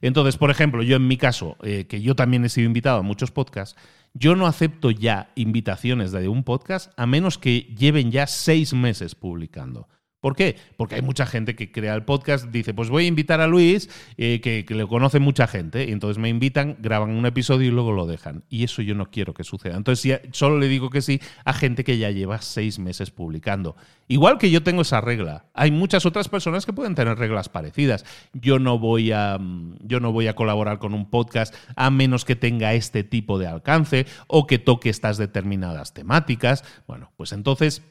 [0.00, 3.02] Entonces, por ejemplo, yo en mi caso, eh, que yo también he sido invitado a
[3.02, 3.76] muchos podcasts,
[4.12, 9.14] yo no acepto ya invitaciones de un podcast a menos que lleven ya seis meses
[9.14, 9.88] publicando.
[10.24, 10.56] ¿Por qué?
[10.78, 13.90] Porque hay mucha gente que crea el podcast, dice, pues voy a invitar a Luis,
[14.16, 17.92] eh, que, le conoce mucha gente, y entonces me invitan, graban un episodio y luego
[17.92, 18.42] lo dejan.
[18.48, 19.76] Y eso yo no quiero que suceda.
[19.76, 23.76] Entonces solo le digo que sí a gente que ya lleva seis meses publicando.
[24.08, 25.44] Igual que yo tengo esa regla.
[25.52, 28.06] Hay muchas otras personas que pueden tener reglas parecidas.
[28.32, 32.24] Yo no voy a, mm, yo no voy a colaborar con un podcast a menos
[32.24, 36.64] que tenga este tipo de alcance o que toque estas determinadas temáticas.
[36.86, 37.82] Bueno, pues entonces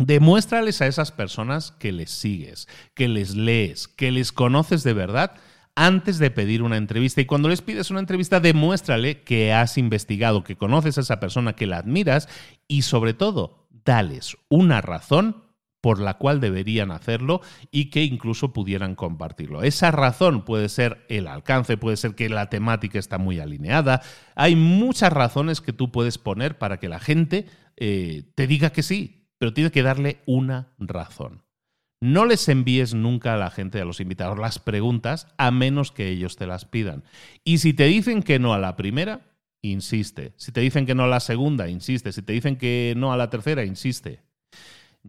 [0.00, 5.34] Demuéstrales a esas personas que les sigues, que les lees, que les conoces de verdad
[5.74, 7.20] antes de pedir una entrevista.
[7.20, 11.54] Y cuando les pides una entrevista, demuéstrale que has investigado, que conoces a esa persona,
[11.54, 12.28] que la admiras
[12.66, 15.44] y sobre todo, dales una razón
[15.80, 19.62] por la cual deberían hacerlo y que incluso pudieran compartirlo.
[19.62, 24.02] Esa razón puede ser el alcance, puede ser que la temática está muy alineada.
[24.34, 28.82] Hay muchas razones que tú puedes poner para que la gente eh, te diga que
[28.82, 31.42] sí, pero tienes que darle una razón.
[32.00, 36.08] No les envíes nunca a la gente, a los invitados, las preguntas a menos que
[36.08, 37.02] ellos te las pidan.
[37.42, 39.22] Y si te dicen que no a la primera,
[39.62, 40.32] insiste.
[40.36, 42.12] Si te dicen que no a la segunda, insiste.
[42.12, 44.22] Si te dicen que no a la tercera, insiste.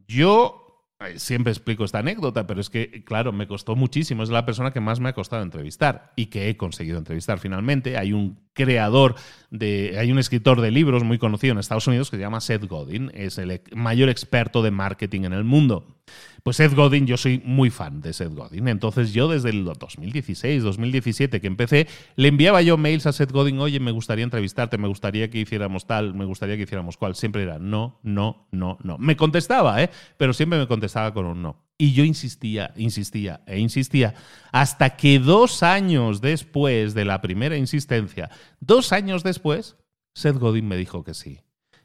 [0.08, 0.69] Yo
[1.16, 4.24] siempre explico esta anécdota, pero es que, claro, me costó muchísimo.
[4.24, 7.98] Es la persona que más me ha costado entrevistar y que he conseguido entrevistar finalmente.
[7.98, 9.16] Hay un creador
[9.50, 9.96] de.
[9.98, 13.12] Hay un escritor de libros muy conocido en Estados Unidos que se llama Seth Godin.
[13.14, 15.99] Es el mayor experto de marketing en el mundo.
[16.44, 18.68] Pues Seth Godin, yo soy muy fan de Seth Godin.
[18.68, 23.60] Entonces yo desde el 2016, 2017 que empecé, le enviaba yo mails a Seth Godin,
[23.60, 27.16] oye, me gustaría entrevistarte, me gustaría que hiciéramos tal, me gustaría que hiciéramos cual.
[27.16, 28.98] Siempre era no, no, no, no.
[28.98, 29.90] Me contestaba, ¿eh?
[30.18, 31.66] Pero siempre me contestaba con un no.
[31.78, 34.14] Y yo insistía, insistía e insistía,
[34.52, 39.78] hasta que dos años después de la primera insistencia, dos años después,
[40.14, 41.40] Seth Godin me dijo que sí.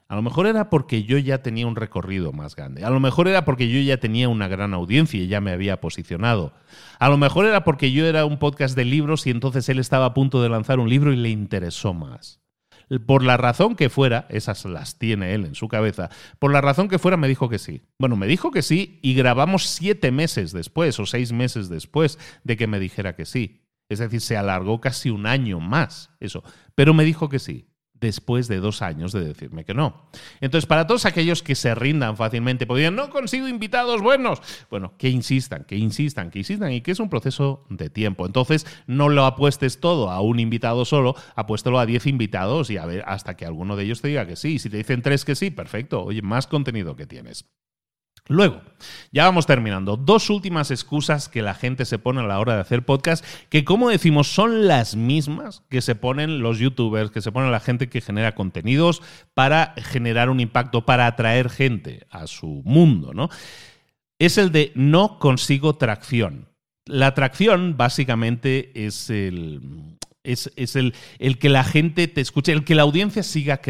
[0.07, 2.85] A lo mejor era porque yo ya tenía un recorrido más grande.
[2.85, 5.81] A lo mejor era porque yo ya tenía una gran audiencia y ya me había
[5.81, 6.53] posicionado.
[6.99, 10.07] A lo mejor era porque yo era un podcast de libros y entonces él estaba
[10.07, 12.41] a punto de lanzar un libro y le interesó más.
[13.07, 16.89] Por la razón que fuera, esas las tiene él en su cabeza, por la razón
[16.89, 17.81] que fuera me dijo que sí.
[17.99, 22.59] Bueno, me dijo que sí y grabamos siete meses después o seis meses después de
[22.59, 23.63] que me dijera que sí.
[23.89, 26.45] Es decir, se alargó casi un año más eso.
[26.75, 27.74] Pero me dijo que sí
[28.05, 30.09] después de dos años de decirme que no.
[30.41, 35.09] Entonces, para todos aquellos que se rindan fácilmente, podrían, no consigo invitados buenos, bueno, que
[35.09, 38.27] insistan, que insistan, que insistan y que es un proceso de tiempo.
[38.27, 42.85] Entonces, no lo apuestes todo a un invitado solo, apuéstelo a diez invitados y a
[42.85, 44.59] ver hasta que alguno de ellos te diga que sí.
[44.59, 47.47] Si te dicen tres que sí, perfecto, oye, más contenido que tienes.
[48.27, 48.63] Luego,
[49.13, 49.99] ya vamos terminando.
[49.99, 53.65] Dos últimas excusas que la gente se pone a la hora de hacer podcast, que
[53.65, 57.91] como decimos son las mismas que se ponen los youtubers, que se ponen la gente
[57.91, 59.03] que genera contenidos
[59.35, 63.29] para generar un impacto, para atraer gente a su mundo, ¿no?
[64.19, 66.49] Es el de no consigo tracción.
[66.87, 72.75] La tracción básicamente es el, Es, el, el, que la gente te escuche, el que
[72.75, 73.61] la audiencia siga,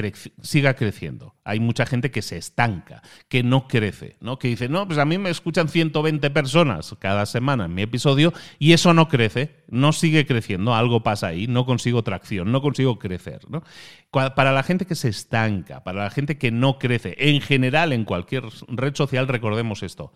[0.40, 1.35] siga creciendo.
[1.43, 4.38] Hay mucha gente que se estanca, que no crece, ¿no?
[4.38, 8.33] Que dice, no, pues a mí me escuchan 120 personas cada semana en mi episodio
[8.61, 13.01] y eso no crece, no sigue creciendo, algo pasa ahí, no consigo tracción, no consigo
[13.01, 13.64] crecer, ¿no?
[14.12, 18.05] Para la gente que se estanca, para la gente que no crece, en general en
[18.05, 20.12] cualquier red social, recordemos esto.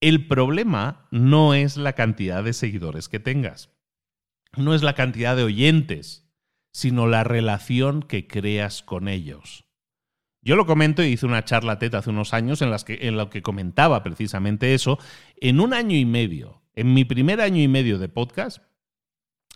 [0.00, 3.70] El problema no es la cantidad de seguidores que tengas
[4.56, 6.28] no es la cantidad de oyentes,
[6.72, 9.64] sino la relación que creas con ellos.
[10.44, 13.16] Yo lo comento y hice una charla TED hace unos años en, las que, en
[13.16, 14.98] la que comentaba precisamente eso.
[15.36, 18.62] En un año y medio, en mi primer año y medio de podcast,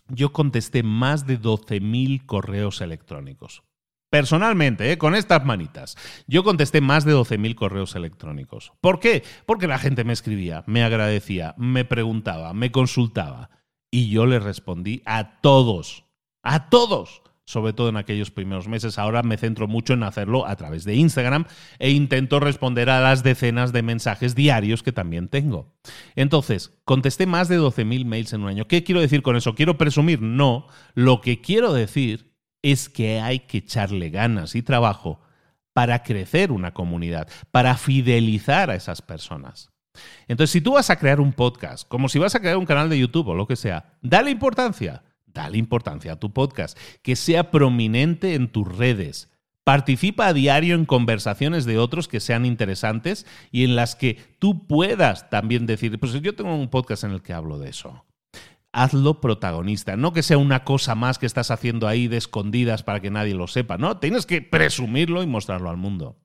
[0.07, 3.63] yo contesté más de 12.000 correos electrónicos.
[4.09, 4.97] Personalmente, ¿eh?
[4.97, 5.97] con estas manitas.
[6.27, 8.71] Yo contesté más de 12.000 correos electrónicos.
[8.79, 9.23] ¿Por qué?
[9.45, 13.49] Porque la gente me escribía, me agradecía, me preguntaba, me consultaba.
[13.91, 16.05] Y yo le respondí a todos,
[16.43, 18.99] a todos, sobre todo en aquellos primeros meses.
[18.99, 21.45] Ahora me centro mucho en hacerlo a través de Instagram
[21.79, 25.73] e intento responder a las decenas de mensajes diarios que también tengo.
[26.15, 28.67] Entonces, contesté más de 12.000 mails en un año.
[28.67, 29.55] ¿Qué quiero decir con eso?
[29.55, 30.21] ¿Quiero presumir?
[30.21, 30.67] No.
[30.93, 35.21] Lo que quiero decir es que hay que echarle ganas y trabajo
[35.71, 39.69] para crecer una comunidad, para fidelizar a esas personas.
[40.27, 42.89] Entonces, si tú vas a crear un podcast, como si vas a crear un canal
[42.89, 47.51] de YouTube o lo que sea, dale importancia, dale importancia a tu podcast, que sea
[47.51, 49.29] prominente en tus redes.
[49.63, 54.65] Participa a diario en conversaciones de otros que sean interesantes y en las que tú
[54.65, 58.05] puedas también decir, pues yo tengo un podcast en el que hablo de eso.
[58.71, 63.01] Hazlo protagonista, no que sea una cosa más que estás haciendo ahí de escondidas para
[63.01, 66.15] que nadie lo sepa, no, tienes que presumirlo y mostrarlo al mundo.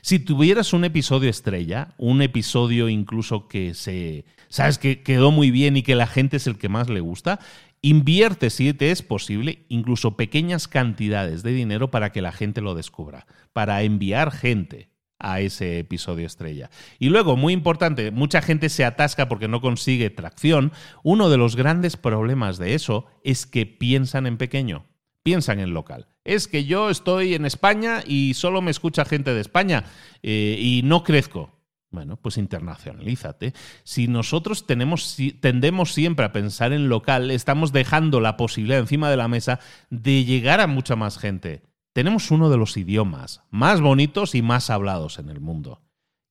[0.00, 5.76] Si tuvieras un episodio estrella, un episodio incluso que se, sabes que quedó muy bien
[5.76, 7.40] y que la gente es el que más le gusta,
[7.82, 12.74] invierte si te es posible incluso pequeñas cantidades de dinero para que la gente lo
[12.74, 16.70] descubra, para enviar gente a ese episodio estrella.
[16.98, 20.72] Y luego, muy importante, mucha gente se atasca porque no consigue tracción.
[21.02, 24.86] Uno de los grandes problemas de eso es que piensan en pequeño
[25.24, 26.06] piensan en local.
[26.22, 29.84] Es que yo estoy en España y solo me escucha gente de España
[30.22, 31.50] eh, y no crezco.
[31.90, 33.54] Bueno, pues internacionalízate.
[33.84, 39.16] Si nosotros tenemos, tendemos siempre a pensar en local, estamos dejando la posibilidad encima de
[39.16, 39.60] la mesa
[39.90, 41.62] de llegar a mucha más gente.
[41.92, 45.82] Tenemos uno de los idiomas más bonitos y más hablados en el mundo.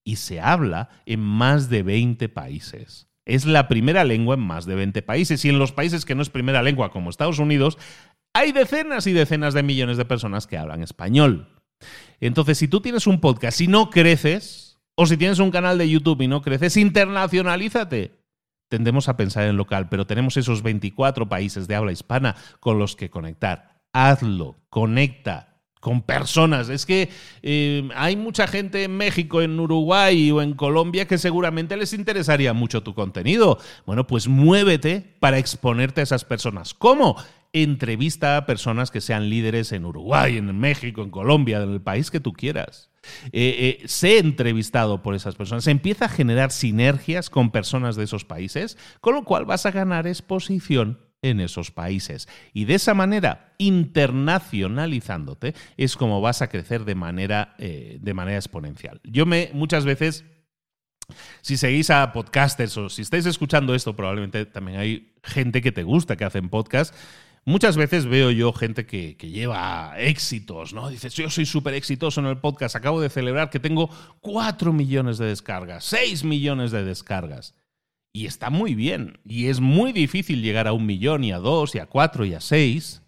[0.04, 3.08] Y se habla en más de 20 países.
[3.26, 5.46] Es la primera lengua en más de 20 países.
[5.46, 7.78] Y en los países que no es primera lengua, como Estados Unidos,
[8.34, 11.48] hay decenas y decenas de millones de personas que hablan español.
[12.20, 15.90] Entonces, si tú tienes un podcast y no creces, o si tienes un canal de
[15.90, 18.20] YouTube y no creces, internacionalízate.
[18.70, 22.96] Tendemos a pensar en local, pero tenemos esos 24 países de habla hispana con los
[22.96, 23.82] que conectar.
[23.92, 26.70] Hazlo, conecta con personas.
[26.70, 27.10] Es que
[27.44, 32.54] eh, hay mucha gente en México, en Uruguay o en Colombia que seguramente les interesaría
[32.54, 33.60] mucho tu contenido.
[33.86, 36.74] Bueno, pues muévete para exponerte a esas personas.
[36.74, 37.18] ¿Cómo?
[37.54, 42.12] Entrevista a personas que sean líderes en Uruguay, en México, en Colombia, en el país
[42.12, 42.90] que tú quieras.
[43.32, 45.68] Eh, eh, sé entrevistado por esas personas.
[45.68, 50.08] Empieza a generar sinergias con personas de esos países, con lo cual vas a ganar
[50.08, 52.28] exposición en esos países.
[52.54, 58.38] Y de esa manera, internacionalizándote, es como vas a crecer de manera, eh, de manera
[58.38, 59.00] exponencial.
[59.04, 60.26] Yo me muchas veces
[61.42, 65.84] si seguís a podcasters o si estáis escuchando esto, probablemente también hay gente que te
[65.84, 66.96] gusta que hacen podcast
[67.46, 70.90] Muchas veces veo yo gente que, lleva éxitos, ¿no?
[70.90, 73.90] Dices, yo soy súper exitoso en el podcast, acabo de celebrar que tengo
[74.22, 77.56] 4 millones de descargas, 6 millones de descargas.
[78.14, 81.74] Y está muy bien, y es muy difícil llegar a un millón y a dos
[81.74, 83.02] y a cuatro y a seis.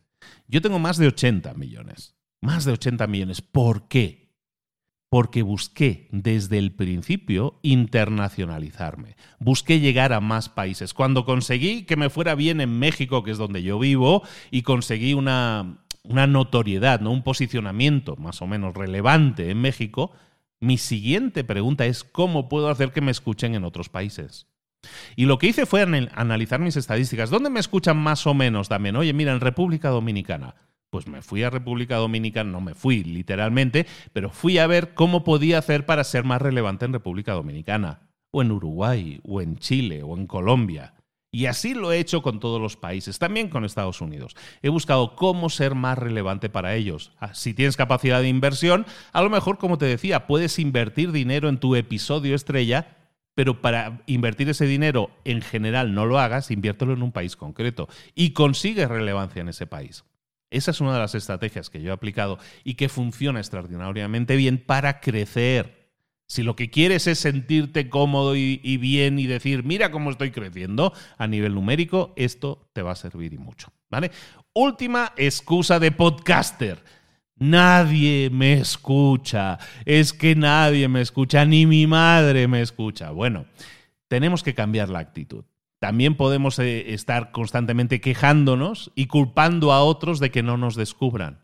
[0.47, 3.41] Yo tengo más de 80 millones, más de 80 millones.
[3.41, 4.24] ¿Por qué?
[5.15, 10.93] Porque busqué desde el principio internacionalizarme, busqué llegar a más países.
[10.93, 15.13] Cuando conseguí que me fuera bien en México, que es donde yo vivo, y conseguí
[15.13, 17.11] una, notoriedad, ¿no?
[17.11, 20.11] un posicionamiento más o menos relevante en México,
[20.59, 24.47] mi siguiente pregunta es cómo puedo hacer que me escuchen en otros países.
[25.15, 27.29] Y lo que hice fue analizar mis estadísticas.
[27.29, 28.97] ¿Dónde me escuchan más o menos también?
[28.97, 30.55] Oye, mira, en República Dominicana
[30.89, 35.23] pues me fui a República Dominicana, no me fui literalmente, pero fui a ver cómo
[35.23, 40.03] podía hacer para ser más relevante en República Dominicana, o en Uruguay, o en Chile,
[40.03, 40.93] o en Colombia.
[41.35, 44.37] Y así lo he hecho con todos los países, también con Estados Unidos.
[44.61, 47.11] He buscado cómo ser más relevante para ellos.
[47.19, 51.49] Ah, si tienes capacidad de inversión, a lo mejor, como te decía, puedes invertir dinero
[51.49, 52.95] en tu episodio estrella,
[53.33, 57.89] pero para invertir ese dinero en general no lo hagas, inviértelo en un país concreto
[58.15, 60.05] y consigue relevancia en ese país.
[60.55, 64.57] Esa es una de las estrategias que yo he aplicado y que funciona extraordinariamente bien
[64.57, 65.91] para crecer.
[66.27, 70.93] Si lo que quieres es sentirte cómodo y, bien y decir, mira cómo estoy creciendo
[71.17, 73.71] a nivel numérico, esto te va a servir y mucho.
[73.89, 74.11] ¿Vale?
[74.53, 76.83] Última excusa de podcaster.
[77.35, 79.59] Nadie me escucha.
[79.83, 83.11] Es que nadie me escucha, ni mi madre me escucha.
[83.11, 83.45] Bueno,
[84.07, 85.43] tenemos que cambiar la actitud.
[85.85, 91.43] También podemos eh, estar constantemente quejándonos y culpando a otros de que no nos descubran.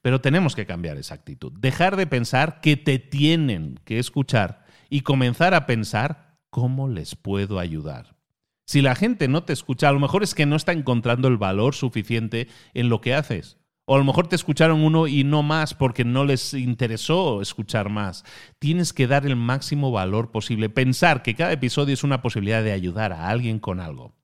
[0.00, 1.52] Pero tenemos que cambiar esa actitud.
[1.60, 7.58] Dejar de pensar que te tienen que escuchar y comenzar a pensar cómo les puedo
[7.58, 8.16] ayudar.
[8.64, 11.36] Si la gente no te escucha, a lo mejor es que no está encontrando el
[11.36, 13.58] valor suficiente en lo que haces.
[13.86, 17.90] O a lo mejor te escucharon uno y no más porque no les interesó escuchar
[17.90, 18.24] más.
[18.58, 20.70] Tienes que dar el máximo valor posible.
[20.70, 24.14] Pensar que cada episodio es una posibilidad de ayudar a alguien con algo.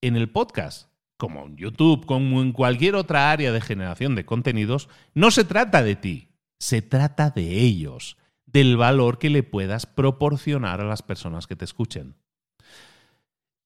[0.00, 4.88] En el podcast, como en YouTube, como en cualquier otra área de generación de contenidos,
[5.14, 6.28] no se trata de ti,
[6.58, 8.16] se trata de ellos,
[8.46, 12.16] del valor que le puedas proporcionar a las personas que te escuchen.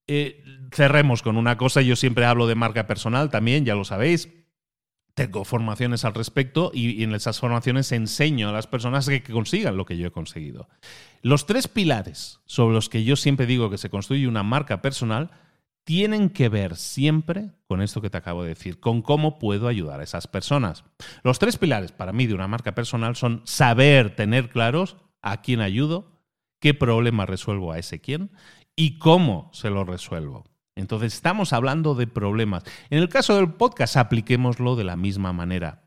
[0.07, 4.36] Eh, cerremos con una cosa, yo siempre hablo de marca personal también, ya lo sabéis
[5.17, 9.79] tengo formaciones al respecto y, en esas formaciones enseño a las personas que, que consigan
[9.79, 10.69] lo que yo he conseguido.
[11.23, 15.31] Los tres pilares sobre los que yo siempre digo que se construye una marca personal
[15.85, 20.01] tienen que ver siempre con esto que te acabo de decir, con cómo puedo ayudar
[20.01, 20.85] a esas personas.
[21.23, 25.63] Los tres pilares para mí de una marca personal son saber tener claros a quién
[25.63, 26.13] ayudo,
[26.61, 28.33] qué problema resuelvo a ese quién
[28.75, 30.45] y cómo se lo resuelvo.
[30.77, 32.63] Entonces estamos hablando de problemas.
[32.91, 35.83] En el caso del podcast, apliquémoslo de la misma manera.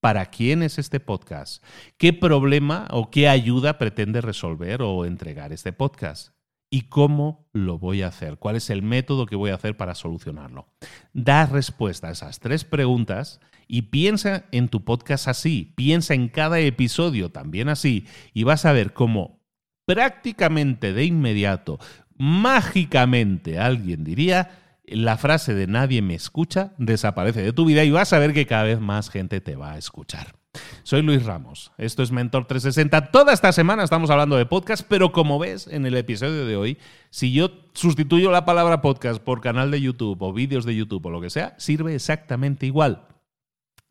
[0.00, 1.62] ¿Para quién es este podcast?
[1.98, 6.32] ¿Qué problema o qué ayuda pretende resolver o entregar este podcast?
[6.72, 8.38] ¿Y cómo lo voy a hacer?
[8.38, 10.68] ¿Cuál es el método que voy a hacer para solucionarlo?
[11.12, 16.60] Da respuesta a esas tres preguntas y piensa en tu podcast así, piensa en cada
[16.60, 19.40] episodio también así y vas a ver cómo
[19.84, 21.78] prácticamente de inmediato,
[22.20, 24.50] mágicamente alguien diría,
[24.84, 28.44] la frase de nadie me escucha desaparece de tu vida y vas a ver que
[28.44, 30.34] cada vez más gente te va a escuchar.
[30.82, 33.10] Soy Luis Ramos, esto es Mentor 360.
[33.10, 36.78] Toda esta semana estamos hablando de podcast, pero como ves en el episodio de hoy,
[37.08, 41.10] si yo sustituyo la palabra podcast por canal de YouTube o vídeos de YouTube o
[41.10, 43.06] lo que sea, sirve exactamente igual.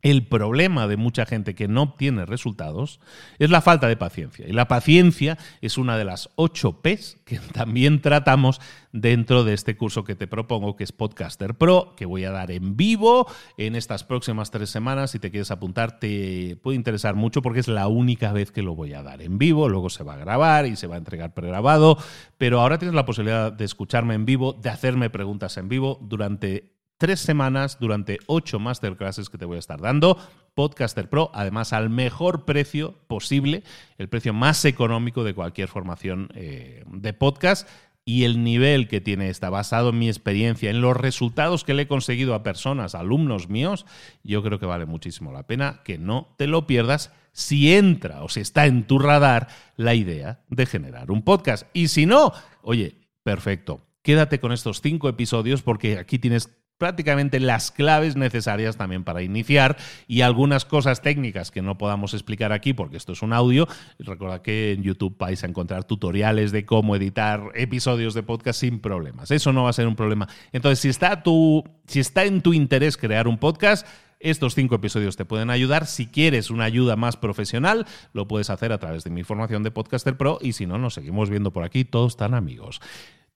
[0.02, 3.02] El problema de mucha gente que no obtiene resultados
[3.38, 4.48] es la falta de paciencia.
[4.48, 8.62] Y la paciencia es una de las ocho P's que también tratamos
[8.94, 12.50] dentro de este curso que te propongo, que es Podcaster Pro, que voy a dar
[12.50, 13.28] en vivo
[13.58, 15.12] en estas próximas tres semanas.
[15.12, 18.76] Si te quieres apuntar, te puede interesar mucho porque es la única vez que lo
[18.76, 19.68] voy a dar en vivo.
[19.68, 21.98] Luego se va a grabar y se va a entregar pregrabado.
[22.38, 26.79] Pero ahora tienes la posibilidad de escucharme en vivo, de hacerme preguntas en vivo durante
[27.00, 30.20] tres semanas durante ocho masterclasses que te voy a estar dando.
[30.54, 33.64] Podcaster Pro, además al mejor precio posible,
[33.98, 37.68] el precio más económico de cualquier formación eh, de podcast.
[38.06, 41.84] Y el nivel que tiene está basado en mi experiencia, en los resultados que le
[41.84, 43.86] he conseguido a personas, alumnos míos,
[44.24, 48.30] yo creo que vale muchísimo la pena que no te lo pierdas si entra o
[48.30, 51.68] si está en tu radar la idea de generar un podcast.
[51.74, 52.34] Y si no,
[52.64, 53.86] oye, perfecto.
[54.02, 59.78] Quédate con estos cinco episodios porque aquí tienes prácticamente las claves necesarias también para iniciar
[60.08, 63.68] y algunas cosas técnicas que no podamos explicar aquí porque esto es un audio.
[64.00, 68.80] Recuerda que en YouTube vais a encontrar tutoriales de cómo editar episodios de podcast sin
[68.80, 69.30] problemas.
[69.30, 70.28] Eso no va a ser un problema.
[70.52, 73.86] Entonces, si está, tu, si está en tu interés crear un podcast,
[74.20, 75.86] estos cinco episodios te pueden ayudar.
[75.86, 79.72] Si quieres una ayuda más profesional, lo puedes hacer a través de mi formación de
[79.72, 81.86] Podcaster Pro y si no, nos seguimos viendo por aquí.
[81.86, 82.82] Todos están amigos.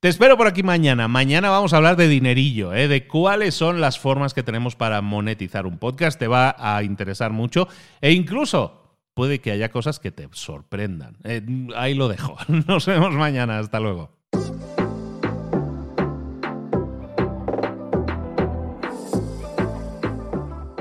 [0.04, 1.08] Te espero por aquí mañana.
[1.08, 2.90] Mañana vamos a hablar de dinerillo, ¿eh?
[2.90, 6.20] de cuáles son las formas que tenemos para monetizar un podcast.
[6.20, 7.70] Te va a interesar mucho
[8.02, 11.16] e incluso puede que haya cosas que te sorprendan.
[11.24, 11.42] Eh,
[11.78, 12.36] ahí lo dejo.
[12.68, 13.60] Nos vemos mañana.
[13.60, 14.12] Hasta luego.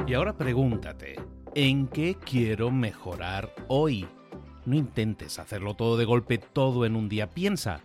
[0.05, 1.14] Y ahora pregúntate,
[1.55, 4.05] ¿en qué quiero mejorar hoy?
[4.66, 7.31] No intentes hacerlo todo de golpe, todo en un día.
[7.31, 7.85] Piensa.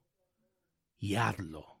[1.01, 1.80] y hazlo.